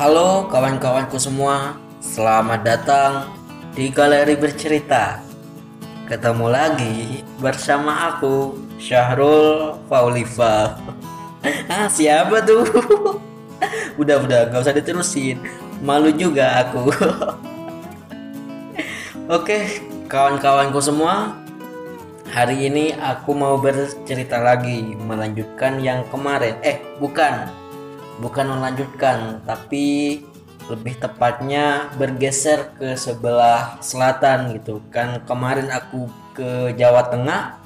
Halo 0.00 0.48
kawan-kawanku 0.48 1.20
semua, 1.20 1.76
selamat 2.00 2.64
datang 2.64 3.12
di 3.76 3.92
Galeri 3.92 4.32
Bercerita. 4.32 5.20
Ketemu 6.08 6.48
lagi 6.48 7.20
bersama 7.36 8.08
aku, 8.08 8.56
Syahrul 8.80 9.76
Faulifa. 9.92 10.80
Ah, 11.68 11.84
siapa 11.84 12.40
tuh? 12.40 12.64
udah, 14.00 14.24
udah, 14.24 14.48
gak 14.48 14.64
usah 14.64 14.72
diterusin. 14.72 15.36
Malu 15.84 16.16
juga 16.16 16.64
aku. 16.64 16.88
Oke, 19.36 19.84
kawan-kawanku 20.08 20.80
semua, 20.80 21.36
hari 22.32 22.72
ini 22.72 22.96
aku 22.96 23.36
mau 23.36 23.60
bercerita 23.60 24.40
lagi, 24.40 24.96
melanjutkan 24.96 25.76
yang 25.84 26.08
kemarin. 26.08 26.56
Eh, 26.64 26.80
bukan, 26.96 27.59
bukan 28.20 28.46
melanjutkan, 28.60 29.40
tapi 29.48 30.20
lebih 30.70 31.00
tepatnya 31.02 31.90
bergeser 31.98 32.70
ke 32.78 32.94
sebelah 32.94 33.80
selatan 33.82 34.54
gitu. 34.60 34.78
Kan 34.94 35.24
kemarin 35.26 35.72
aku 35.72 36.06
ke 36.36 36.76
Jawa 36.78 37.10
Tengah, 37.10 37.58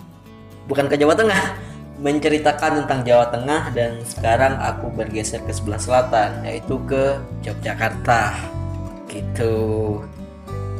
bukan 0.70 0.88
ke 0.88 0.96
Jawa 0.96 1.12
Tengah, 1.12 1.42
menceritakan 2.04 2.84
tentang 2.84 3.06
Jawa 3.06 3.26
Tengah 3.30 3.70
dan 3.70 4.02
sekarang 4.02 4.58
aku 4.58 4.90
bergeser 4.90 5.42
ke 5.46 5.54
sebelah 5.54 5.78
selatan 5.78 6.42
yaitu 6.42 6.74
ke 6.90 7.22
Yogyakarta 7.46 8.34
gitu 9.06 10.02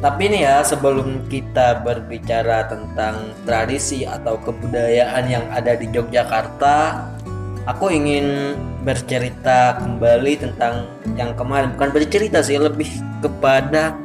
tapi 0.03 0.27
ini 0.27 0.43
ya 0.43 0.59
sebelum 0.61 1.25
kita 1.31 1.81
berbicara 1.81 2.67
tentang 2.67 3.31
tradisi 3.47 4.03
atau 4.03 4.35
kebudayaan 4.43 5.25
yang 5.25 5.45
ada 5.49 5.73
di 5.79 5.87
Yogyakarta 5.87 7.07
aku 7.63 7.89
ingin 7.89 8.59
bercerita 8.85 9.81
kembali 9.81 10.33
tentang 10.37 10.85
yang 11.17 11.33
kemarin. 11.33 11.73
Bukan 11.73 11.89
bercerita 11.89 12.45
sih 12.45 12.61
lebih 12.61 12.87
kepada 13.25 13.97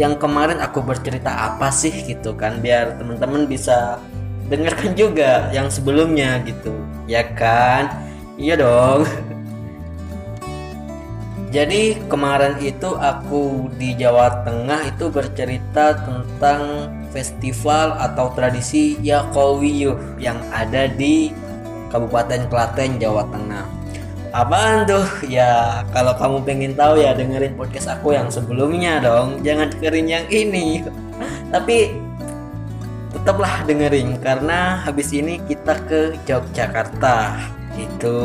yang 0.00 0.16
kemarin 0.16 0.56
aku 0.64 0.80
bercerita 0.80 1.28
apa 1.28 1.68
sih 1.68 1.92
gitu 2.08 2.32
kan 2.32 2.64
biar 2.64 2.96
teman-teman 2.96 3.44
bisa 3.44 4.00
dengarkan 4.48 4.96
juga 5.00 5.52
yang 5.52 5.68
sebelumnya 5.68 6.40
gitu. 6.48 6.72
Ya 7.04 7.28
kan? 7.36 7.92
Iya 8.40 8.56
dong. 8.56 9.04
Jadi 11.52 12.00
kemarin 12.08 12.56
itu 12.64 12.96
aku 12.96 13.68
di 13.76 13.92
Jawa 13.92 14.40
Tengah 14.40 14.88
itu 14.88 15.12
bercerita 15.12 16.00
tentang 16.00 16.88
festival 17.12 17.92
atau 18.00 18.32
tradisi 18.32 18.96
Yakowiyuh 19.04 20.16
yang 20.16 20.40
ada 20.48 20.88
di 20.88 21.28
Kabupaten 21.92 22.48
Klaten 22.48 22.96
Jawa 22.96 23.28
Tengah 23.28 23.81
apaan 24.32 24.88
tuh? 24.88 25.06
Ya 25.28 25.84
kalau 25.92 26.16
kamu 26.16 26.36
pengen 26.42 26.72
tahu 26.74 26.98
ya 26.98 27.12
dengerin 27.12 27.54
podcast 27.54 27.92
aku 27.92 28.16
yang 28.16 28.32
sebelumnya 28.32 28.98
dong. 28.98 29.44
Jangan 29.44 29.70
dengerin 29.76 30.08
yang 30.08 30.26
ini. 30.32 30.82
Tapi 31.54 31.92
tetaplah 33.12 33.62
dengerin 33.68 34.16
karena 34.18 34.80
habis 34.82 35.12
ini 35.12 35.38
kita 35.44 35.76
ke 35.86 36.16
Yogyakarta. 36.24 37.38
Itu 37.76 38.18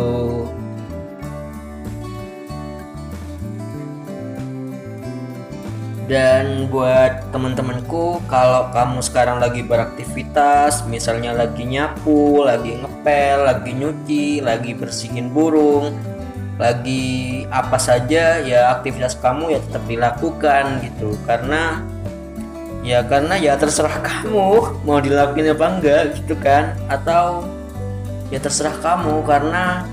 dan 6.08 6.72
buat 6.72 7.30
teman-temanku 7.36 8.24
kalau 8.32 8.72
kamu 8.72 9.04
sekarang 9.04 9.44
lagi 9.44 9.60
beraktivitas 9.60 10.88
misalnya 10.88 11.36
lagi 11.36 11.68
nyapu 11.68 12.48
lagi 12.48 12.80
ngepel 12.80 13.44
lagi 13.44 13.72
nyuci 13.76 14.40
lagi 14.40 14.72
bersihin 14.72 15.30
burung 15.36 15.92
lagi 16.58 17.46
apa 17.54 17.78
saja 17.78 18.42
ya 18.42 18.74
aktivitas 18.78 19.14
kamu 19.22 19.54
ya 19.54 19.60
tetap 19.62 19.84
dilakukan 19.86 20.82
gitu. 20.84 21.14
Karena 21.30 21.82
ya 22.82 23.06
karena 23.06 23.38
ya 23.38 23.54
terserah 23.56 24.02
kamu 24.10 24.82
mau 24.84 25.00
dilakuin 25.00 25.54
apa 25.54 25.66
enggak 25.70 26.02
gitu 26.18 26.34
kan. 26.42 26.74
Atau 26.90 27.46
ya 28.34 28.42
terserah 28.42 28.76
kamu 28.82 29.22
karena 29.24 29.86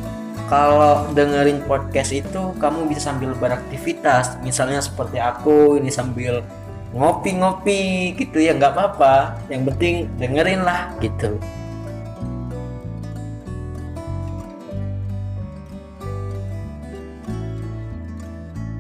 kalau 0.55 1.11
dengerin 1.19 1.67
podcast 1.67 2.15
itu 2.15 2.55
kamu 2.63 2.87
bisa 2.87 3.11
sambil 3.11 3.35
beraktivitas. 3.35 4.39
Misalnya 4.47 4.79
seperti 4.79 5.19
aku 5.19 5.83
ini 5.83 5.91
sambil 5.91 6.47
ngopi-ngopi 6.95 8.15
gitu 8.15 8.39
ya 8.39 8.55
nggak 8.55 8.71
apa-apa. 8.71 9.35
Yang 9.51 9.75
penting 9.75 9.95
dengerin 10.15 10.63
lah 10.63 10.95
gitu. 11.03 11.43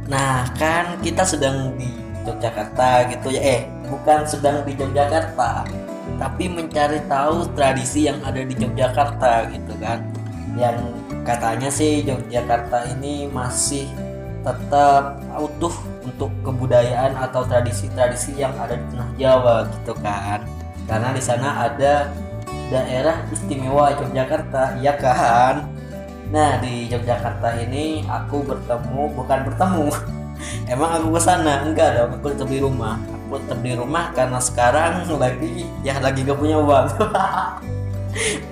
Nah 0.06 0.46
kan 0.54 0.94
kita 1.02 1.26
sedang 1.26 1.74
di 1.74 1.90
Yogyakarta 2.22 3.10
gitu 3.10 3.34
ya. 3.34 3.42
Eh 3.42 3.60
bukan 3.90 4.22
sedang 4.30 4.62
di 4.62 4.78
Yogyakarta 4.78 5.66
tapi 6.22 6.46
mencari 6.46 7.02
tahu 7.10 7.50
tradisi 7.58 8.06
yang 8.06 8.22
ada 8.22 8.46
di 8.46 8.54
Yogyakarta 8.54 9.50
gitu 9.50 9.74
kan. 9.82 9.98
Yang 10.54 11.03
katanya 11.24 11.72
sih 11.72 12.04
Yogyakarta 12.04 12.92
ini 12.94 13.26
masih 13.32 13.88
tetap 14.44 15.24
utuh 15.40 15.72
untuk 16.04 16.28
kebudayaan 16.44 17.16
atau 17.16 17.48
tradisi-tradisi 17.48 18.36
yang 18.36 18.52
ada 18.60 18.76
di 18.76 18.84
tengah 18.92 19.10
Jawa 19.16 19.56
gitu 19.72 19.96
kan. 20.04 20.44
Karena 20.84 21.16
di 21.16 21.22
sana 21.24 21.64
ada 21.64 22.12
daerah 22.68 23.24
istimewa 23.32 23.96
Yogyakarta 23.96 24.76
ya 24.84 24.92
kan? 25.00 25.64
Nah 26.28 26.60
di 26.60 26.92
Yogyakarta 26.92 27.56
ini 27.64 28.04
aku 28.04 28.44
bertemu 28.44 29.02
bukan 29.16 29.38
bertemu 29.48 29.88
emang 30.72 31.00
aku 31.00 31.08
ke 31.16 31.20
sana? 31.24 31.64
Enggak 31.64 31.96
dong 31.96 32.20
aku 32.20 32.36
tetap 32.36 32.48
di 32.52 32.60
rumah. 32.60 33.00
Aku 33.00 33.40
tetap 33.40 33.64
di 33.64 33.72
rumah 33.72 34.12
karena 34.12 34.36
sekarang 34.44 35.08
lagi 35.24 35.64
ya 35.80 35.96
lagi 36.04 36.20
gak 36.20 36.36
punya 36.36 36.60
uang 36.60 36.92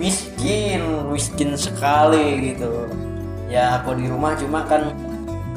miskin 0.00 0.82
miskin 1.10 1.54
sekali 1.54 2.52
gitu. 2.52 2.88
Ya 3.46 3.80
aku 3.80 3.94
di 3.96 4.08
rumah 4.08 4.34
cuma 4.38 4.64
kan 4.64 4.94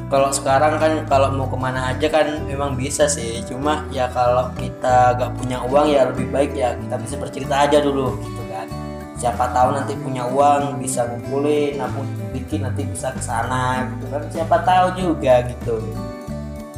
kalau 0.05 0.29
sekarang 0.29 0.77
kan 0.77 0.93
kalau 1.09 1.33
mau 1.33 1.49
ke 1.49 1.57
mana 1.57 1.95
aja 1.95 2.07
kan 2.11 2.45
memang 2.45 2.77
bisa 2.77 3.09
sih. 3.09 3.41
Cuma 3.47 3.87
ya 3.89 4.11
kalau 4.13 4.51
kita 4.59 5.17
gak 5.17 5.31
punya 5.37 5.63
uang 5.65 5.89
ya 5.89 6.07
lebih 6.09 6.29
baik 6.29 6.53
ya 6.53 6.77
kita 6.77 6.95
bisa 7.01 7.15
bercerita 7.17 7.65
aja 7.65 7.81
dulu 7.81 8.17
gitu 8.21 8.43
kan. 8.51 8.67
Siapa 9.15 9.49
tahu 9.55 9.73
nanti 9.73 9.97
punya 9.97 10.27
uang 10.29 10.77
bisa 10.77 11.07
ngumpulin 11.09 11.81
nabung 11.81 12.05
bikin 12.35 12.67
nanti 12.67 12.85
bisa 12.85 13.09
ke 13.15 13.21
sana 13.23 13.89
gitu 13.95 14.05
kan. 14.13 14.21
Siapa 14.29 14.55
tahu 14.61 14.87
juga 14.95 15.41
gitu 15.49 15.81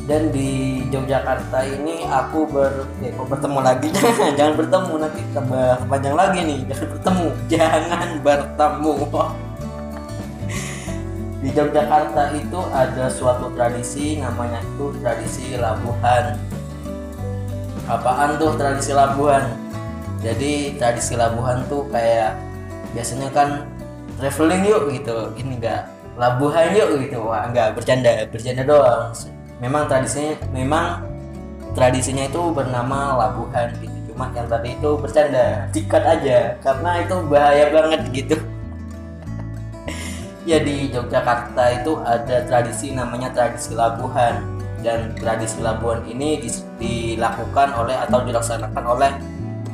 dan 0.07 0.31
di 0.31 0.79
Yogyakarta 0.87 1.67
ini 1.67 2.07
aku 2.07 2.47
ber 2.47 2.87
ya, 3.03 3.11
aku 3.11 3.27
bertemu 3.27 3.59
lagi? 3.59 3.91
Jangan 4.39 4.55
bertemu 4.55 4.93
nanti 5.03 5.21
panjang 5.83 6.15
lagi 6.15 6.39
nih. 6.47 6.59
Jangan 6.71 6.87
bertemu 6.95 7.25
jangan 7.51 8.09
bertemu. 8.23 8.95
Di 11.43 11.49
Yogyakarta 11.53 12.33
itu 12.33 12.59
ada 12.71 13.05
suatu 13.11 13.51
tradisi 13.53 14.17
namanya 14.17 14.63
itu 14.63 14.95
tradisi 15.03 15.59
labuhan. 15.59 16.39
Apaan 17.85 18.39
tuh 18.39 18.55
tradisi 18.55 18.95
labuhan? 18.95 19.43
Jadi 20.23 20.79
tradisi 20.81 21.13
labuhan 21.19 21.67
tuh 21.67 21.83
kayak 21.93 22.33
biasanya 22.95 23.29
kan 23.35 23.67
traveling 24.17 24.65
yuk 24.65 24.89
gitu. 24.89 25.29
Ini 25.35 25.61
enggak 25.61 25.83
labuhan 26.15 26.73
yuk 26.73 27.05
gitu. 27.05 27.27
Wah 27.27 27.45
enggak 27.45 27.75
bercanda 27.75 28.23
bercanda 28.31 28.63
doang 28.65 29.13
memang 29.57 29.89
tradisinya 29.89 30.33
memang 30.53 30.85
tradisinya 31.73 32.25
itu 32.25 32.41
bernama 32.53 33.17
labuhan 33.17 33.73
gitu. 33.77 34.13
Cuma 34.13 34.33
yang 34.33 34.49
tadi 34.49 34.73
itu 34.73 34.89
bercanda 34.97 35.69
dikat 35.69 36.03
aja 36.05 36.57
karena 36.61 36.91
itu 37.05 37.15
bahaya 37.29 37.65
banget 37.69 38.01
gitu. 38.13 38.37
Ya 40.47 40.63
di 40.63 40.87
Yogyakarta 40.95 41.83
itu 41.83 41.99
ada 42.07 42.39
tradisi 42.47 42.95
namanya 42.95 43.35
tradisi 43.35 43.75
labuhan. 43.75 44.47
Dan 44.79 45.11
tradisi 45.19 45.59
labuhan 45.59 46.07
ini 46.07 46.39
dilakukan 46.79 47.75
oleh 47.75 47.99
atau 47.99 48.23
dilaksanakan 48.23 48.83
oleh 48.87 49.11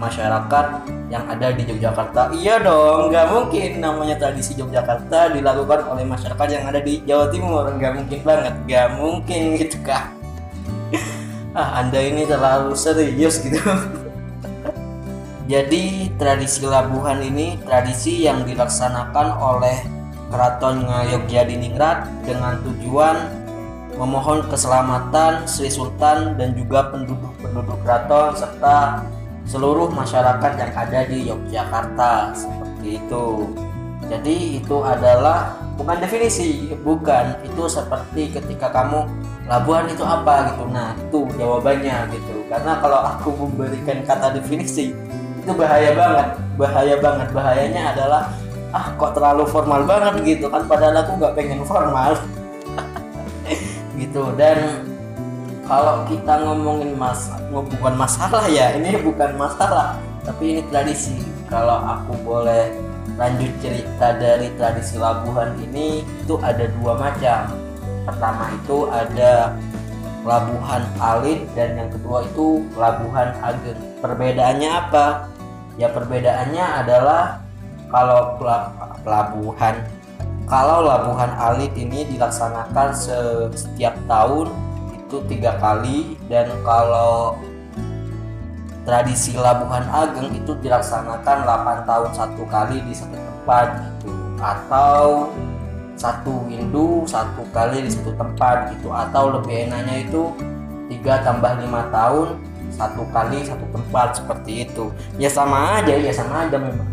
masyarakat 0.01 0.65
yang 1.13 1.29
ada 1.29 1.53
di 1.53 1.61
Yogyakarta. 1.61 2.33
Iya 2.33 2.57
dong, 2.65 3.13
nggak 3.13 3.27
mungkin 3.29 3.69
namanya 3.77 4.17
tradisi 4.17 4.57
Yogyakarta 4.57 5.37
dilakukan 5.37 5.85
oleh 5.93 6.01
masyarakat 6.09 6.47
yang 6.49 6.65
ada 6.65 6.81
di 6.81 7.05
Jawa 7.05 7.29
Timur. 7.29 7.69
Nggak 7.69 7.93
mungkin 8.01 8.19
banget, 8.25 8.53
nggak 8.65 8.87
mungkin 8.97 9.41
gitu 9.61 9.77
kak. 9.85 10.09
ah, 11.59 11.77
anda 11.85 12.01
ini 12.01 12.25
terlalu 12.25 12.73
serius 12.73 13.37
gitu. 13.45 13.61
Jadi 15.53 16.09
tradisi 16.17 16.65
Labuhan 16.65 17.21
ini 17.21 17.61
tradisi 17.61 18.25
yang 18.25 18.41
dilaksanakan 18.47 19.27
oleh 19.37 19.77
Keraton 20.33 20.81
Diningrat 21.29 22.09
dengan 22.25 22.57
tujuan 22.65 23.43
memohon 23.99 24.49
keselamatan 24.49 25.45
Sri 25.45 25.69
Sultan 25.69 26.33
dan 26.41 26.57
juga 26.57 26.89
penduduk-penduduk 26.89 27.77
keraton 27.85 28.33
serta 28.33 29.05
seluruh 29.43 29.91
masyarakat 29.91 30.51
yang 30.55 30.71
ada 30.71 30.99
di 31.07 31.17
Yogyakarta 31.27 32.31
seperti 32.35 32.99
itu. 32.99 33.25
Jadi 34.07 34.59
itu 34.59 34.77
adalah 34.83 35.55
bukan 35.79 35.97
definisi, 36.03 36.71
bukan. 36.83 37.39
Itu 37.43 37.67
seperti 37.71 38.35
ketika 38.35 38.71
kamu 38.71 39.07
labuhan 39.47 39.87
itu 39.87 40.03
apa? 40.03 40.51
gitu. 40.51 40.63
Nah 40.69 40.95
itu 40.95 41.19
jawabannya 41.39 42.11
gitu. 42.11 42.35
Karena 42.51 42.79
kalau 42.83 42.99
aku 42.99 43.29
memberikan 43.47 44.03
kata 44.03 44.35
definisi 44.35 44.91
itu 45.39 45.51
bahaya 45.55 45.91
banget. 45.95 46.27
Bahaya 46.59 46.95
banget. 46.99 47.27
Bahayanya 47.31 47.81
adalah 47.95 48.21
ah 48.73 48.91
kok 48.95 49.11
terlalu 49.15 49.43
formal 49.47 49.81
banget? 49.87 50.13
gitu 50.23 50.45
kan. 50.51 50.67
Padahal 50.67 51.03
aku 51.03 51.11
nggak 51.19 51.33
pengen 51.35 51.61
formal. 51.63 52.15
Gitu. 53.93 54.25
Dan 54.35 54.57
kalau 55.63 56.03
kita 56.11 56.43
ngomongin 56.43 56.91
mas 56.99 57.31
bukan 57.51 57.93
masalah 57.95 58.43
ya 58.51 58.75
ini 58.75 58.99
bukan 58.99 59.31
masalah 59.39 59.95
tapi 60.23 60.57
ini 60.57 60.61
tradisi. 60.71 61.19
Kalau 61.51 61.77
aku 61.83 62.15
boleh 62.23 62.73
lanjut 63.19 63.51
cerita 63.61 64.15
dari 64.17 64.49
tradisi 64.57 64.97
Labuhan 64.97 65.53
ini 65.59 66.01
itu 66.01 66.39
ada 66.39 66.65
dua 66.79 66.97
macam. 66.97 67.53
Pertama 68.07 68.49
itu 68.55 68.87
ada 68.89 69.53
Labuhan 70.23 70.83
Alit 71.03 71.43
dan 71.53 71.75
yang 71.75 71.89
kedua 71.91 72.23
itu 72.23 72.63
Labuhan 72.79 73.35
Ageng. 73.43 73.79
Perbedaannya 73.99 74.69
apa? 74.71 75.27
Ya 75.75 75.91
perbedaannya 75.91 76.65
adalah 76.83 77.43
kalau 77.91 78.39
pelabuhan 79.03 79.83
kalau 80.47 80.87
Labuhan 80.87 81.31
Alit 81.37 81.75
ini 81.75 82.07
dilaksanakan 82.07 82.95
setiap 83.53 83.93
tahun 84.07 84.49
itu 85.13 85.21
tiga 85.29 85.61
kali. 85.61 86.17
Dan 86.25 86.49
kalau 86.65 87.37
tradisi 88.81 89.37
Labuhan 89.37 89.85
Ageng 89.93 90.33
itu 90.33 90.57
dilaksanakan 90.57 91.45
8 91.45 91.85
tahun 91.85 92.09
satu 92.17 92.43
kali 92.49 92.81
di 92.81 92.93
satu 92.97 93.13
tempat 93.13 93.77
gitu. 93.77 94.09
Atau 94.41 95.29
satu 95.93 96.49
windu 96.49 97.05
satu 97.05 97.45
kali 97.53 97.85
di 97.85 97.93
satu 97.93 98.09
tempat 98.17 98.73
gitu. 98.73 98.89
Atau 98.89 99.37
lebih 99.37 99.69
enaknya 99.69 100.01
itu 100.01 100.33
tiga 100.89 101.21
tambah 101.21 101.61
lima 101.61 101.93
tahun 101.93 102.41
satu 102.73 103.05
kali 103.13 103.45
satu 103.45 103.69
tempat 103.69 104.17
seperti 104.17 104.65
itu. 104.65 104.89
Ya 105.21 105.29
sama 105.29 105.77
aja 105.77 105.93
ya 105.93 106.09
sama 106.09 106.49
aja 106.49 106.57
memang. 106.57 106.89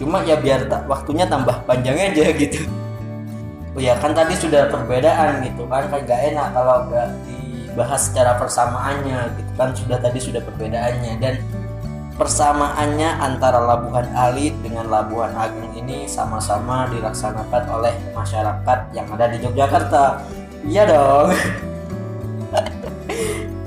Cuma 0.00 0.24
ya 0.24 0.40
biar 0.40 0.64
waktunya 0.88 1.28
tambah 1.28 1.60
panjang 1.68 2.00
aja 2.00 2.32
gitu. 2.32 2.64
Oh 3.70 3.78
ya 3.78 3.94
kan 4.02 4.10
tadi 4.10 4.34
sudah 4.34 4.66
perbedaan 4.66 5.46
gitu 5.46 5.62
kan 5.70 5.86
kan 5.86 6.02
gak 6.02 6.34
enak 6.34 6.50
kalau 6.50 6.90
gak 6.90 7.06
dibahas 7.70 8.10
secara 8.10 8.34
persamaannya 8.34 9.30
gitu 9.38 9.52
kan 9.54 9.70
sudah 9.70 9.98
tadi 10.02 10.18
sudah 10.18 10.42
perbedaannya 10.42 11.22
dan 11.22 11.38
persamaannya 12.18 13.16
antara 13.22 13.62
Labuhan 13.62 14.10
Alit 14.12 14.52
dengan 14.60 14.90
Labuhan 14.90 15.32
Ageng 15.38 15.72
ini 15.78 16.04
sama-sama 16.10 16.90
dilaksanakan 16.90 17.64
oleh 17.70 17.94
masyarakat 18.12 18.78
yang 18.92 19.08
ada 19.08 19.32
di 19.32 19.40
Yogyakarta. 19.40 20.20
Iya 20.66 20.82
dong. 20.84 21.30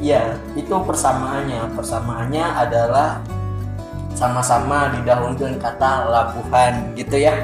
Iya, 0.03 0.35
itu 0.59 0.67
persamaannya. 0.67 1.79
Persamaannya 1.79 2.43
adalah 2.43 3.23
sama-sama 4.11 4.91
didahului 4.91 5.39
dengan 5.39 5.55
kata 5.63 6.11
Labuhan 6.11 6.91
gitu 6.99 7.15
ya. 7.15 7.39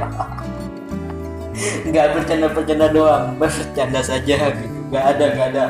Nggak 1.87 2.19
bercanda-bercanda 2.19 2.91
doang, 2.91 3.39
bercanda 3.39 4.03
saja 4.03 4.51
gitu. 4.51 4.75
Nggak 4.91 5.05
ada, 5.07 5.25
nggak 5.31 5.47
ada 5.55 5.65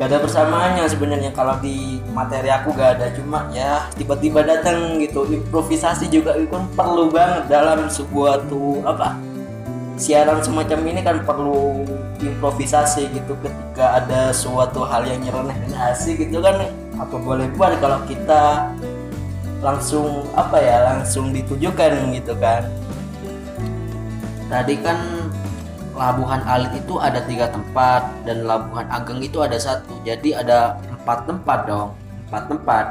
gak 0.00 0.16
ada 0.16 0.24
persamaannya 0.24 0.88
sebenarnya. 0.88 1.28
Kalau 1.36 1.60
di 1.60 2.00
materi 2.16 2.48
aku 2.48 2.72
gak 2.72 2.96
ada. 2.96 3.12
Cuma 3.12 3.44
ya 3.52 3.84
tiba-tiba 4.00 4.40
datang 4.40 4.96
gitu. 4.96 5.28
Improvisasi 5.28 6.08
juga 6.08 6.40
itu 6.40 6.48
kan 6.48 6.64
perlu 6.72 7.12
banget 7.12 7.52
dalam 7.52 7.92
sebuah 7.92 8.48
tuh 8.48 8.80
apa 8.88 9.20
siaran 10.00 10.40
semacam 10.40 10.80
ini 10.88 11.04
kan 11.04 11.20
perlu 11.20 11.84
improvisasi 12.16 13.12
gitu. 13.12 13.36
Ketika 13.44 14.00
ada 14.00 14.32
suatu 14.32 14.88
hal 14.88 15.04
yang 15.04 15.20
nyeleneh 15.20 15.68
dan 15.68 15.92
asik 15.92 16.16
gitu 16.16 16.40
kan 16.40 16.64
apa 16.96 17.16
boleh 17.20 17.52
buat 17.52 17.76
kalau 17.84 18.00
kita 18.08 18.72
langsung 19.60 20.24
apa 20.32 20.56
ya 20.64 20.96
langsung 20.96 21.28
ditujukan 21.28 22.16
gitu 22.16 22.32
kan. 22.40 22.64
Tadi 24.48 24.80
kan 24.80 25.19
Labuhan 26.00 26.40
Alit 26.48 26.72
itu 26.72 26.96
ada 26.96 27.20
tiga 27.28 27.52
tempat 27.52 28.08
dan 28.24 28.48
Labuhan 28.48 28.88
Ageng 28.88 29.20
itu 29.20 29.44
ada 29.44 29.60
satu. 29.60 30.00
Jadi 30.00 30.32
ada 30.32 30.80
empat 30.88 31.28
tempat 31.28 31.68
dong 31.68 31.92
empat 32.32 32.44
tempat. 32.48 32.86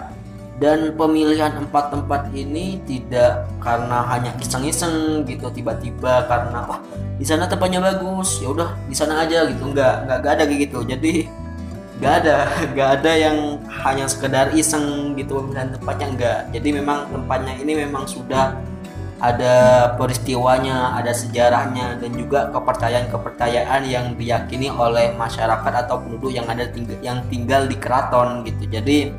Dan 0.60 0.94
pemilihan 0.94 1.56
empat 1.56 1.90
tempat 1.90 2.30
ini 2.36 2.84
tidak 2.84 3.48
karena 3.64 4.04
hanya 4.12 4.36
iseng-iseng 4.38 5.24
gitu 5.24 5.48
tiba-tiba 5.50 6.28
karena 6.28 6.68
wah 6.68 6.84
di 7.18 7.26
sana 7.26 7.50
tempatnya 7.50 7.82
bagus. 7.82 8.38
Ya 8.44 8.54
udah 8.54 8.78
di 8.86 8.94
sana 8.94 9.26
aja 9.26 9.50
gitu. 9.50 9.74
Nggak 9.74 10.06
nggak 10.06 10.32
ada 10.38 10.44
kayak 10.46 10.60
gitu. 10.70 10.86
Jadi 10.86 11.26
nggak 12.00 12.14
ada 12.24 12.38
nggak 12.76 12.90
ada 13.02 13.12
yang 13.12 13.38
hanya 13.84 14.06
sekedar 14.08 14.52
iseng 14.56 15.18
gitu 15.20 15.44
pemilihan 15.44 15.76
tempatnya 15.76 16.08
enggak 16.08 16.40
jadi 16.56 16.70
memang 16.80 17.00
tempatnya 17.12 17.54
ini 17.60 17.74
memang 17.84 18.08
sudah 18.08 18.56
ada 19.20 19.56
peristiwanya, 20.00 20.96
ada 20.96 21.12
sejarahnya 21.12 22.00
dan 22.00 22.12
juga 22.16 22.48
kepercayaan-kepercayaan 22.56 23.84
yang 23.84 24.16
diyakini 24.16 24.72
oleh 24.72 25.12
masyarakat 25.20 25.74
atau 25.86 26.00
penduduk 26.00 26.32
yang 26.32 26.48
ada 26.48 26.64
tinggal, 26.72 26.98
yang 27.04 27.20
tinggal 27.28 27.68
di 27.68 27.76
keraton 27.76 28.48
gitu. 28.48 28.64
Jadi 28.72 29.12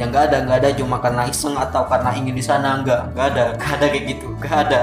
yang 0.00 0.08
nggak 0.08 0.32
ada 0.32 0.36
nggak 0.48 0.58
ada 0.64 0.70
cuma 0.72 0.96
karena 1.02 1.28
iseng 1.28 1.58
atau 1.60 1.84
karena 1.84 2.10
ingin 2.16 2.32
di 2.32 2.44
sana 2.44 2.80
nggak 2.80 3.00
nggak 3.12 3.26
ada 3.36 3.44
nggak 3.60 3.72
ada 3.76 3.86
kayak 3.92 4.04
gitu 4.16 4.26
nggak 4.40 4.58
ada. 4.68 4.82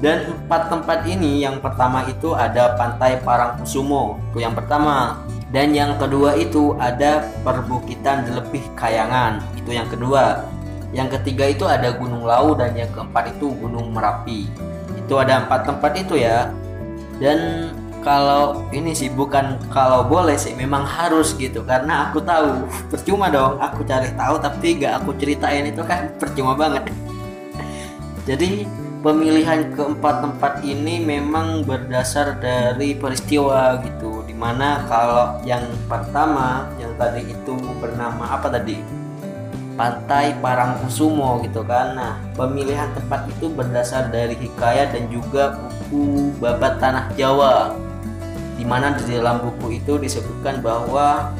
Dan 0.00 0.32
empat 0.32 0.72
tempat 0.72 1.04
ini 1.04 1.44
yang 1.44 1.60
pertama 1.60 2.02
itu 2.08 2.32
ada 2.32 2.72
Pantai 2.74 3.20
Parangkusumo 3.20 4.18
itu 4.32 4.40
yang 4.42 4.56
pertama 4.56 5.20
dan 5.52 5.76
yang 5.76 5.94
kedua 6.00 6.34
itu 6.40 6.72
ada 6.80 7.28
Perbukitan 7.44 8.24
Delepih 8.24 8.64
Kayangan 8.74 9.44
itu 9.60 9.76
yang 9.76 9.86
kedua 9.92 10.40
yang 10.90 11.06
ketiga 11.06 11.46
itu 11.46 11.64
ada 11.70 11.94
Gunung 11.94 12.26
Lau 12.26 12.58
dan 12.58 12.74
yang 12.74 12.90
keempat 12.90 13.38
itu 13.38 13.54
Gunung 13.54 13.94
Merapi. 13.94 14.50
Itu 14.98 15.22
ada 15.22 15.46
empat 15.46 15.70
tempat 15.70 15.92
itu 15.94 16.18
ya. 16.18 16.50
Dan 17.22 17.70
kalau 18.02 18.66
ini 18.74 18.90
sih 18.96 19.12
bukan 19.12 19.60
kalau 19.70 20.02
boleh 20.02 20.34
sih 20.34 20.50
memang 20.58 20.82
harus 20.82 21.38
gitu. 21.38 21.62
Karena 21.62 22.10
aku 22.10 22.18
tahu 22.18 22.66
percuma 22.90 23.30
dong 23.30 23.62
aku 23.62 23.86
cari 23.86 24.10
tahu 24.18 24.34
tapi 24.42 24.82
gak 24.82 25.04
aku 25.04 25.14
ceritain 25.14 25.70
itu 25.70 25.82
kan 25.86 26.10
percuma 26.20 26.58
banget. 26.58 26.90
Jadi 28.28 28.66
pemilihan 29.00 29.70
keempat 29.70 30.26
tempat 30.26 30.52
ini 30.66 31.06
memang 31.06 31.62
berdasar 31.62 32.34
dari 32.42 32.98
peristiwa 32.98 33.78
gitu. 33.86 34.26
Di 34.26 34.34
mana 34.34 34.82
kalau 34.90 35.38
yang 35.46 35.70
pertama 35.86 36.66
yang 36.82 36.90
tadi 36.98 37.30
itu 37.30 37.54
bernama 37.78 38.26
apa 38.26 38.50
tadi 38.50 38.99
Pantai 39.80 40.36
Parangkusumo 40.44 41.40
gitu 41.40 41.64
kan. 41.64 41.96
Nah, 41.96 42.20
pemilihan 42.36 42.92
tempat 42.92 43.24
itu 43.32 43.48
berdasar 43.48 44.12
dari 44.12 44.36
hikayat 44.36 44.92
dan 44.92 45.08
juga 45.08 45.56
buku 45.56 46.36
babat 46.36 46.76
tanah 46.76 47.08
Jawa. 47.16 47.72
Di 48.60 48.68
mana 48.68 48.92
di 48.92 49.08
dalam 49.08 49.40
buku 49.40 49.80
itu 49.80 49.96
disebutkan 49.96 50.60
bahwa 50.60 51.32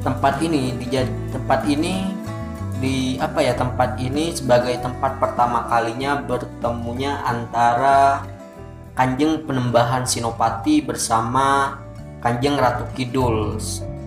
tempat 0.00 0.40
ini 0.40 0.72
di 0.80 0.88
tempat 1.28 1.60
ini 1.68 2.08
di 2.80 3.20
apa 3.20 3.44
ya 3.44 3.52
tempat 3.52 4.00
ini 4.00 4.32
sebagai 4.32 4.80
tempat 4.80 5.20
pertama 5.20 5.68
kalinya 5.68 6.24
bertemunya 6.24 7.20
antara 7.20 8.24
Kanjeng 8.96 9.44
Penembahan 9.44 10.08
Sinopati 10.08 10.80
bersama 10.80 11.76
Kanjeng 12.24 12.56
Ratu 12.56 12.88
Kidul 12.96 13.60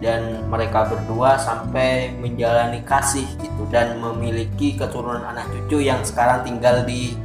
dan 0.05 0.45
mereka 0.45 0.85
berdua 0.85 1.41
sampai 1.41 2.13
menjalani 2.21 2.85
kasih 2.85 3.25
gitu 3.41 3.65
dan 3.73 3.97
memiliki 3.97 4.77
keturunan 4.77 5.25
anak 5.25 5.49
cucu 5.49 5.81
yang 5.81 6.05
sekarang 6.05 6.45
tinggal 6.45 6.85
di 6.85 7.17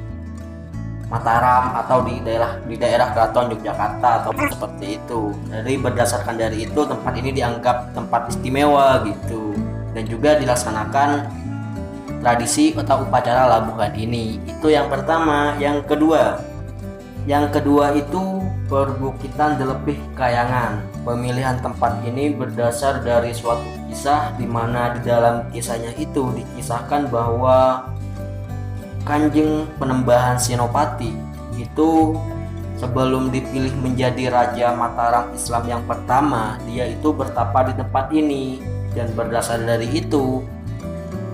Mataram 1.11 1.75
atau 1.75 2.07
di 2.07 2.23
daerah 2.23 2.55
di 2.71 2.79
daerah 2.79 3.11
Keraton 3.11 3.51
Yogyakarta 3.51 4.23
atau 4.23 4.31
seperti 4.31 4.95
itu. 4.95 5.35
Jadi 5.51 5.75
berdasarkan 5.75 6.39
dari 6.39 6.71
itu 6.71 6.81
tempat 6.87 7.13
ini 7.19 7.35
dianggap 7.35 7.91
tempat 7.99 8.31
istimewa 8.31 9.03
gitu 9.03 9.59
dan 9.91 10.07
juga 10.07 10.39
dilaksanakan 10.39 11.27
tradisi 12.23 12.71
atau 12.79 13.03
upacara 13.03 13.59
labuhan 13.59 13.91
ini. 13.99 14.39
Itu 14.47 14.71
yang 14.71 14.87
pertama. 14.87 15.59
Yang 15.59 15.91
kedua, 15.91 16.39
yang 17.27 17.51
kedua 17.51 17.91
itu 17.99 18.47
perbukitan 18.71 19.59
Delepih 19.59 19.99
Kayangan. 20.15 20.90
Pemilihan 21.01 21.57
tempat 21.65 22.05
ini 22.05 22.37
berdasar 22.37 23.01
dari 23.01 23.33
suatu 23.33 23.65
kisah 23.89 24.37
di 24.37 24.45
mana 24.45 24.93
di 24.95 25.09
dalam 25.09 25.49
kisahnya 25.49 25.97
itu 25.97 26.29
dikisahkan 26.37 27.09
bahwa 27.09 27.89
Kanjeng 29.09 29.65
Penembahan 29.81 30.37
Sinopati 30.37 31.17
itu 31.57 32.21
sebelum 32.77 33.33
dipilih 33.33 33.73
menjadi 33.81 34.29
Raja 34.29 34.77
Mataram 34.77 35.33
Islam 35.33 35.65
yang 35.69 35.83
pertama, 35.89 36.61
dia 36.69 36.89
itu 36.89 37.13
bertapa 37.13 37.73
di 37.73 37.75
tempat 37.77 38.09
ini. 38.13 38.61
Dan 38.91 39.07
berdasar 39.15 39.63
dari 39.63 39.87
itu 39.87 40.43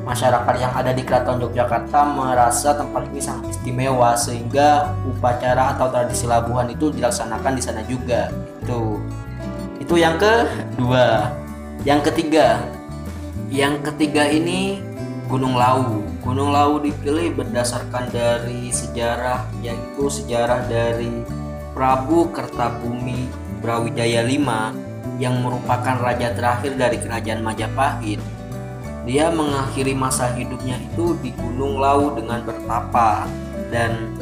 masyarakat 0.06 0.54
yang 0.60 0.70
ada 0.76 0.92
di 0.92 1.02
Keraton 1.02 1.40
Yogyakarta 1.40 2.04
merasa 2.04 2.76
tempat 2.76 3.08
ini 3.10 3.18
sangat 3.18 3.56
istimewa 3.56 4.12
sehingga 4.14 4.94
upacara 5.08 5.74
atau 5.74 5.90
tradisi 5.90 6.30
labuhan 6.30 6.70
itu 6.70 6.94
dilaksanakan 6.94 7.52
di 7.56 7.62
sana 7.64 7.82
juga 7.88 8.30
itu 8.62 9.00
itu 9.86 10.02
yang 10.02 10.18
kedua 10.18 11.30
yang 11.86 12.02
ketiga. 12.02 12.58
Yang 13.46 13.86
ketiga 13.86 14.26
ini 14.26 14.82
Gunung 15.30 15.54
Lawu 15.54 16.02
Gunung 16.18 16.50
Lawu 16.50 16.82
dipilih 16.82 17.38
berdasarkan 17.38 18.10
dari 18.10 18.74
sejarah 18.74 19.46
yaitu 19.62 20.10
sejarah 20.10 20.66
dari 20.66 21.22
Prabu 21.70 22.34
Kertabumi 22.34 23.30
Brawijaya 23.62 24.26
V 24.26 24.42
yang 25.22 25.38
merupakan 25.38 26.02
raja 26.02 26.34
terakhir 26.34 26.74
dari 26.74 26.98
kerajaan 26.98 27.46
Majapahit. 27.46 28.18
Dia 29.06 29.30
mengakhiri 29.30 29.94
masa 29.94 30.34
hidupnya 30.34 30.82
itu 30.82 31.14
di 31.22 31.30
Gunung 31.38 31.78
Lawu 31.78 32.18
dengan 32.18 32.42
bertapa. 32.42 33.30
Dan 33.70 34.18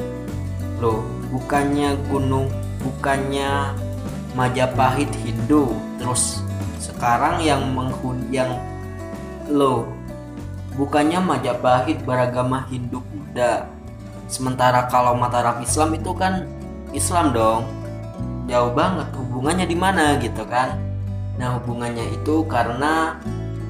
loh 0.77 1.09
bukannya 1.33 1.97
gunung 2.13 2.53
bukannya 2.85 3.73
Majapahit 4.35 5.11
Hindu. 5.23 5.73
Terus 5.99 6.43
sekarang 6.83 7.41
yang 7.41 7.73
menghun 7.73 8.29
yang 8.29 8.59
lo 9.49 9.89
bukannya 10.75 11.23
Majapahit 11.23 12.03
beragama 12.03 12.67
Hindu 12.69 13.01
Buddha. 13.01 13.71
Sementara 14.27 14.91
kalau 14.91 15.15
Mataram 15.15 15.63
Islam 15.63 15.95
itu 15.95 16.11
kan 16.13 16.47
Islam 16.91 17.31
dong. 17.31 17.63
Jauh 18.45 18.77
banget 18.77 19.09
hubungannya 19.17 19.65
di 19.65 19.79
mana 19.79 20.21
gitu 20.21 20.45
kan. 20.45 20.77
Nah 21.41 21.57
hubungannya 21.59 22.13
itu 22.13 22.45
karena 22.45 23.17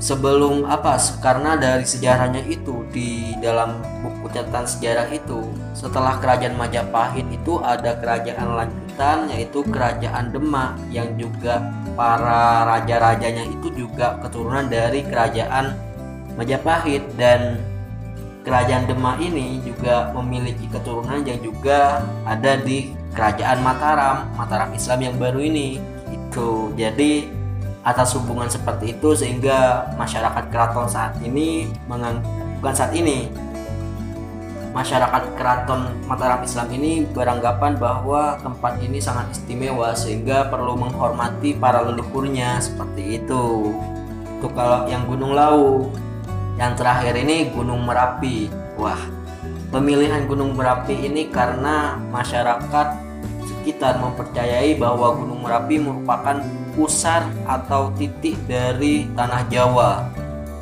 sebelum 0.04 0.68
apa 0.68 1.00
karena 1.24 1.56
dari 1.56 1.88
sejarahnya 1.88 2.44
itu 2.44 2.84
di 2.92 3.32
dalam 3.40 3.80
buku 4.04 4.28
catatan 4.36 4.68
sejarah 4.68 5.08
itu 5.08 5.48
setelah 5.72 6.20
kerajaan 6.20 6.60
Majapahit 6.60 7.24
itu 7.32 7.56
ada 7.64 7.96
kerajaan 7.96 8.52
lanjutan 8.52 9.32
yaitu 9.32 9.64
kerajaan 9.64 10.28
Demak 10.28 10.76
yang 10.92 11.08
juga 11.16 11.64
para 11.96 12.68
raja-rajanya 12.68 13.48
itu 13.48 13.72
juga 13.72 14.20
keturunan 14.20 14.68
dari 14.68 15.08
kerajaan 15.08 15.72
Majapahit. 16.36 17.00
Dan 17.16 17.56
kerajaan 18.44 18.84
Demak 18.84 19.24
ini 19.24 19.64
juga 19.64 20.12
memiliki 20.12 20.68
keturunan 20.68 21.24
yang 21.24 21.40
juga 21.40 22.04
ada 22.28 22.60
di 22.60 22.92
kerajaan 23.16 23.64
Mataram 23.64 24.28
Mataram 24.36 24.68
Islam 24.76 25.00
yang 25.00 25.16
baru 25.16 25.40
ini 25.40 25.80
itu 26.12 26.68
jadi 26.76 27.43
atas 27.84 28.16
hubungan 28.16 28.48
seperti 28.48 28.96
itu 28.96 29.12
sehingga 29.12 29.92
masyarakat 30.00 30.48
keraton 30.48 30.88
saat 30.88 31.20
ini 31.20 31.68
mengang 31.84 32.24
bukan 32.58 32.74
saat 32.74 32.96
ini 32.96 33.28
masyarakat 34.74 35.38
keraton 35.38 35.86
Mataram 36.10 36.42
Islam 36.42 36.66
ini 36.74 37.06
beranggapan 37.06 37.78
bahwa 37.78 38.40
tempat 38.42 38.82
ini 38.82 38.98
sangat 38.98 39.30
istimewa 39.30 39.94
sehingga 39.94 40.50
perlu 40.50 40.74
menghormati 40.74 41.54
para 41.54 41.86
leluhurnya 41.86 42.58
seperti 42.58 43.22
itu. 43.22 43.70
Itu 44.42 44.50
kalau 44.50 44.90
yang 44.90 45.06
Gunung 45.06 45.38
Lawu 45.38 45.94
yang 46.58 46.74
terakhir 46.74 47.14
ini 47.14 47.54
Gunung 47.54 47.86
Merapi. 47.86 48.50
Wah 48.74 48.98
pemilihan 49.70 50.26
Gunung 50.26 50.58
Merapi 50.58 51.06
ini 51.06 51.30
karena 51.30 51.94
masyarakat 52.10 52.98
sekitar 53.46 54.02
mempercayai 54.02 54.74
bahwa 54.74 55.14
Gunung 55.14 55.46
Merapi 55.46 55.78
merupakan 55.78 56.42
pusar 56.74 57.30
atau 57.48 57.94
titik 57.94 58.34
dari 58.50 59.06
tanah 59.14 59.46
Jawa 59.48 60.10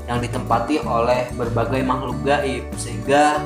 yang 0.06 0.20
ditempati 0.20 0.84
oleh 0.84 1.32
berbagai 1.34 1.82
makhluk 1.82 2.20
gaib. 2.22 2.64
Sehingga 2.76 3.40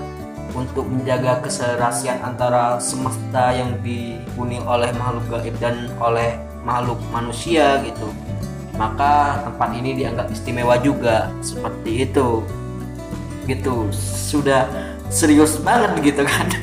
untuk 0.53 0.87
menjaga 0.91 1.43
keserasian 1.43 2.23
antara 2.23 2.79
semesta 2.83 3.55
yang 3.55 3.79
dihuni 3.81 4.61
oleh 4.63 4.91
makhluk 4.95 5.27
gaib 5.31 5.55
dan 5.63 5.89
oleh 5.99 6.39
makhluk 6.67 6.99
manusia 7.15 7.79
gitu 7.87 8.11
maka 8.77 9.41
tempat 9.43 9.73
ini 9.73 9.97
dianggap 9.97 10.29
istimewa 10.31 10.77
juga. 10.81 11.33
Seperti 11.41 12.07
itu. 12.07 12.45
Gitu. 13.49 13.89
Sudah 14.31 14.69
serius 15.09 15.59
banget 15.61 16.15
gitu 16.15 16.23
kan? 16.23 16.47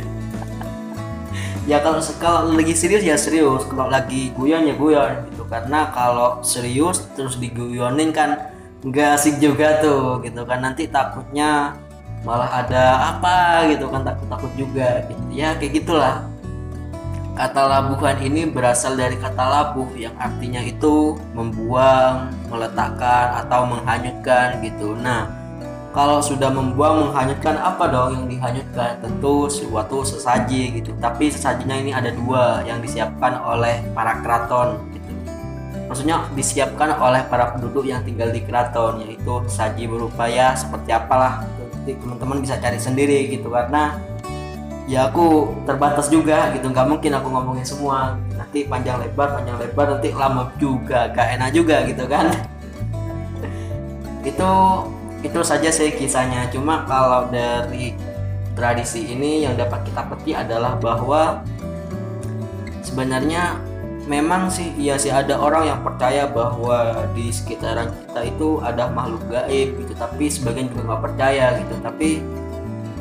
Ya 1.64 1.80
kalau 1.80 2.04
kalau 2.20 2.60
lagi 2.60 2.76
serius 2.76 3.08
ya 3.08 3.16
serius. 3.16 3.64
Kalau 3.72 3.88
lagi 3.88 4.36
guyon 4.36 4.68
ya 4.68 4.76
guyon 4.76 5.24
karena 5.54 5.94
kalau 5.94 6.42
serius 6.42 7.06
terus 7.14 7.38
diguyonin 7.38 8.10
kan 8.10 8.50
nggak 8.82 9.22
asik 9.22 9.38
juga 9.38 9.78
tuh 9.86 10.18
gitu 10.26 10.42
kan. 10.50 10.66
Nanti 10.66 10.90
takutnya 10.90 11.78
malah 12.26 12.66
ada 12.66 13.14
apa 13.14 13.70
gitu 13.70 13.86
kan 13.94 14.02
takut 14.02 14.26
takut 14.34 14.50
juga 14.58 15.06
gitu. 15.06 15.22
Ya 15.30 15.54
kayak 15.62 15.86
gitulah. 15.86 16.26
Kata 17.34 17.66
labuhan 17.66 18.18
ini 18.22 18.46
berasal 18.50 18.98
dari 18.98 19.18
kata 19.18 19.42
labuh 19.42 19.90
yang 19.98 20.14
artinya 20.18 20.62
itu 20.62 21.18
membuang 21.34 22.34
meletakkan 22.50 23.46
atau 23.46 23.66
menghanyutkan 23.70 24.62
gitu. 24.62 24.98
Nah 24.98 25.30
kalau 25.94 26.22
sudah 26.22 26.50
membuang 26.50 27.10
menghanyutkan 27.10 27.58
apa 27.58 27.86
dong 27.90 28.10
yang 28.18 28.26
dihanyutkan? 28.26 29.02
Tentu 29.02 29.50
suatu 29.50 30.02
sesaji 30.02 30.82
gitu. 30.82 30.94
Tapi 30.98 31.30
sesajinya 31.30 31.78
ini 31.78 31.94
ada 31.94 32.10
dua 32.14 32.66
yang 32.66 32.82
disiapkan 32.82 33.38
oleh 33.42 33.82
para 33.94 34.22
keraton 34.22 34.93
maksudnya 35.94 36.26
disiapkan 36.34 36.98
oleh 36.98 37.22
para 37.30 37.54
penduduk 37.54 37.86
yang 37.86 38.02
tinggal 38.02 38.34
di 38.34 38.42
keraton 38.42 39.06
yaitu 39.06 39.30
sesaji 39.46 39.86
berupa 39.86 40.26
ya 40.26 40.58
seperti 40.58 40.90
apalah 40.90 41.46
nanti 41.46 41.94
teman-teman 42.02 42.42
bisa 42.42 42.58
cari 42.58 42.82
sendiri 42.82 43.30
gitu. 43.30 43.54
Karena 43.54 44.02
ya 44.90 45.14
aku 45.14 45.54
terbatas 45.70 46.10
juga 46.10 46.50
gitu 46.58 46.74
nggak 46.74 46.90
mungkin 46.90 47.14
aku 47.14 47.30
ngomongin 47.30 47.62
semua. 47.62 48.18
Nanti 48.34 48.66
panjang 48.66 49.06
lebar 49.06 49.38
panjang 49.38 49.62
lebar 49.62 49.86
nanti 49.94 50.10
lama 50.18 50.50
juga 50.58 51.14
gak 51.14 51.28
enak 51.38 51.50
juga 51.54 51.86
gitu 51.86 52.10
kan. 52.10 52.34
Itu 54.26 54.52
itu 55.22 55.40
saja 55.46 55.70
sih 55.70 55.94
kisahnya. 55.94 56.50
Cuma 56.50 56.90
kalau 56.90 57.30
dari 57.30 57.94
tradisi 58.58 59.14
ini 59.14 59.46
yang 59.46 59.54
dapat 59.54 59.86
kita 59.86 60.10
petik 60.10 60.42
adalah 60.42 60.74
bahwa 60.74 61.46
sebenarnya 62.82 63.73
memang 64.04 64.52
sih 64.52 64.76
iya 64.76 65.00
sih 65.00 65.08
ada 65.08 65.40
orang 65.40 65.72
yang 65.72 65.80
percaya 65.80 66.28
bahwa 66.28 67.08
di 67.16 67.32
sekitaran 67.32 67.88
kita 67.88 68.22
itu 68.28 68.60
ada 68.60 68.92
makhluk 68.92 69.24
gaib 69.32 69.80
gitu 69.80 69.94
tapi 69.96 70.28
sebagian 70.28 70.68
juga 70.72 70.94
nggak 70.94 71.04
percaya 71.12 71.46
gitu. 71.64 71.76
Tapi 71.80 72.10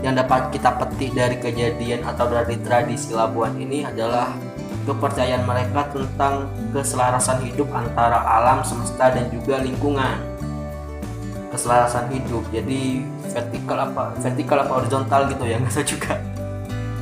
yang 0.02 0.14
dapat 0.18 0.50
kita 0.50 0.70
petik 0.78 1.10
dari 1.14 1.36
kejadian 1.38 2.02
atau 2.06 2.26
dari 2.26 2.58
tradisi 2.62 3.14
Labuan 3.14 3.54
ini 3.58 3.86
adalah 3.86 4.34
kepercayaan 4.82 5.46
mereka 5.46 5.86
tentang 5.94 6.50
keselarasan 6.74 7.38
hidup 7.46 7.70
antara 7.70 8.18
alam 8.18 8.66
semesta 8.66 9.10
dan 9.10 9.30
juga 9.30 9.62
lingkungan. 9.62 10.18
Keselarasan 11.54 12.10
hidup 12.14 12.42
jadi 12.50 13.04
vertikal 13.30 13.78
apa 13.90 14.16
vertikal 14.18 14.58
apa 14.64 14.72
horizontal 14.82 15.30
gitu 15.30 15.44
ya 15.46 15.58
nggak 15.62 15.82
juga. 15.86 16.14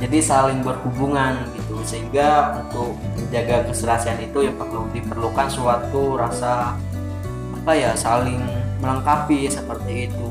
Jadi 0.01 0.17
saling 0.17 0.65
berhubungan 0.65 1.45
gitu 1.53 1.60
sehingga 1.83 2.61
untuk 2.61 2.97
menjaga 3.17 3.67
keserasian 3.69 4.19
itu 4.21 4.47
ya 4.47 4.53
perlu 4.53 4.87
diperlukan 4.93 5.47
suatu 5.49 6.17
rasa 6.17 6.75
apa 7.61 7.71
ya 7.77 7.93
saling 7.93 8.41
melengkapi 8.81 9.45
seperti 9.45 10.09
itu. 10.09 10.27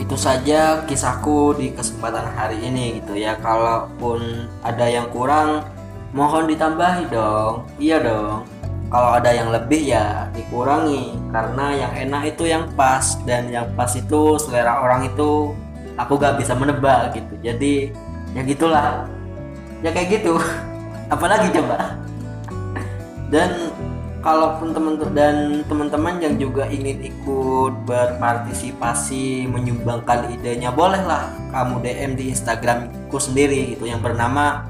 Itu 0.00 0.16
saja 0.16 0.82
kisahku 0.88 1.54
di 1.54 1.70
kesempatan 1.70 2.34
hari 2.34 2.58
ini 2.64 2.98
gitu 2.98 3.14
ya. 3.14 3.38
Kalaupun 3.38 4.50
ada 4.64 4.88
yang 4.88 5.06
kurang 5.14 5.62
mohon 6.10 6.50
ditambahi 6.50 7.06
dong. 7.12 7.68
Iya 7.78 8.02
dong. 8.02 8.48
Kalau 8.90 9.10
ada 9.14 9.30
yang 9.30 9.54
lebih 9.54 9.86
ya 9.86 10.26
dikurangi 10.34 11.14
karena 11.30 11.66
yang 11.78 11.92
enak 12.08 12.34
itu 12.34 12.50
yang 12.50 12.66
pas. 12.74 13.14
Dan 13.22 13.54
yang 13.54 13.70
pas 13.78 13.94
itu 13.94 14.34
selera 14.42 14.82
orang 14.82 15.06
itu 15.06 15.54
aku 15.94 16.18
gak 16.18 16.40
bisa 16.42 16.58
menebak 16.58 17.14
gitu. 17.14 17.34
Jadi 17.38 17.94
ya 18.34 18.42
gitulah. 18.46 19.06
Ya 19.80 19.90
kayak 19.94 20.20
gitu. 20.20 20.36
Apalagi 21.14 21.50
coba. 21.54 21.98
Dan 23.30 23.70
kalaupun 24.20 24.76
teman 24.76 24.94
dan 25.16 25.64
teman-teman 25.64 26.20
yang 26.20 26.34
juga 26.36 26.68
ingin 26.68 27.00
ikut 27.08 27.72
berpartisipasi 27.88 29.48
menyumbangkan 29.48 30.28
idenya 30.28 30.68
bolehlah 30.68 31.32
kamu 31.48 31.80
DM 31.80 32.12
di 32.20 32.24
Instagramku 32.28 33.16
sendiri 33.16 33.74
gitu 33.74 33.88
yang 33.88 34.04
bernama 34.04 34.68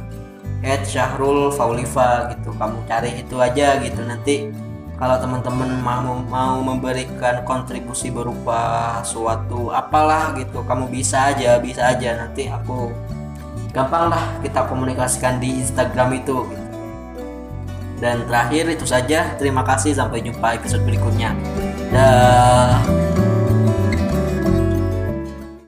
at 0.62 0.86
Syahrul 0.86 1.50
Faulifa 1.52 2.30
gitu. 2.36 2.54
Kamu 2.54 2.84
cari 2.86 3.20
itu 3.20 3.36
aja 3.40 3.80
gitu. 3.80 4.00
Nanti 4.04 4.48
kalau 5.00 5.16
teman-teman 5.16 5.80
mau 5.80 6.20
mau 6.28 6.60
memberikan 6.60 7.40
kontribusi 7.48 8.12
berupa 8.12 9.00
suatu 9.00 9.72
apalah 9.72 10.36
gitu 10.36 10.60
kamu 10.68 10.92
bisa 10.92 11.32
aja 11.32 11.56
bisa 11.58 11.88
aja. 11.90 12.20
Nanti 12.20 12.52
aku 12.52 12.92
gampang 13.70 14.10
lah 14.10 14.22
kita 14.42 14.66
komunikasikan 14.66 15.38
di 15.38 15.62
Instagram 15.62 16.18
itu. 16.18 16.46
Dan 18.00 18.24
terakhir 18.24 18.64
itu 18.72 18.88
saja 18.88 19.36
terima 19.36 19.60
kasih 19.60 19.92
sampai 19.92 20.24
jumpa 20.24 20.56
episode 20.56 20.82
berikutnya. 20.88 21.36
Dah 21.92 22.80